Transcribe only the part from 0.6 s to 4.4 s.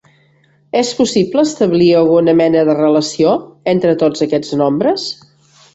És possible establir alguna mena de relació entre tots